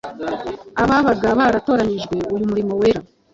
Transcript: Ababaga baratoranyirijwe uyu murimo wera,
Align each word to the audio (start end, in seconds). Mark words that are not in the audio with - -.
Ababaga 0.83 1.27
baratoranyirijwe 1.39 2.17
uyu 2.33 2.45
murimo 2.49 2.73
wera, 2.81 3.01